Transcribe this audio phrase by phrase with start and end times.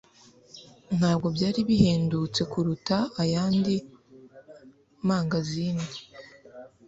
[0.97, 3.75] Ntabwo byari bihendutse kuruta ayandi
[5.07, 5.87] mangazini.